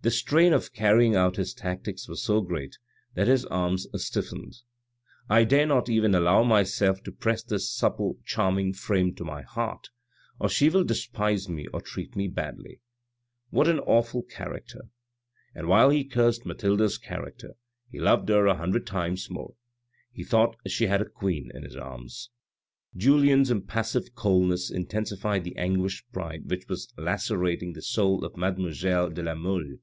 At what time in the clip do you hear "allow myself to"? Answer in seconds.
6.14-7.12